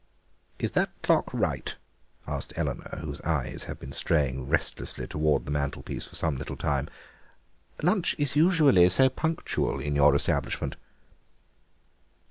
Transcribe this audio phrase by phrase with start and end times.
[0.57, 1.77] "Is that clock right?"
[2.25, 6.55] asked Eleanor, whose eyes had been straying restlessly towards the mantel piece for some little
[6.57, 6.89] time;
[7.83, 10.75] "lunch is usually so punctual in your establishment."